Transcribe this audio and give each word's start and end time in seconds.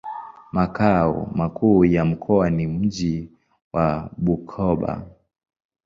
Makao 0.51 1.31
makuu 1.35 1.85
ya 1.85 2.05
mkoa 2.05 2.49
ni 2.49 2.67
mji 2.67 3.29
wa 3.73 4.09
Bukoba. 4.17 5.03